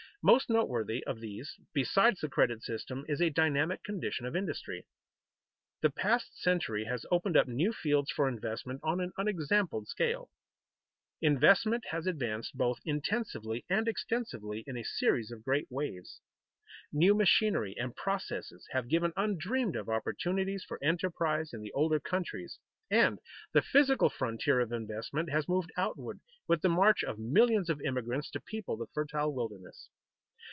[0.23, 4.85] Most noteworthy of these besides the credit system is a dynamic condition of industry.
[5.81, 10.29] The past century has opened up new fields for investment on an unexampled scale.
[11.21, 16.21] Investment has advanced both intensively and extensively in a series of great waves.
[16.91, 22.59] New machinery and processes have given undreamed of opportunities for enterprise in the older countries,
[22.91, 23.17] and
[23.53, 28.29] the physical frontier of investment has moved outward with the march of millions of immigrants
[28.29, 29.89] to people the fertile wilderness.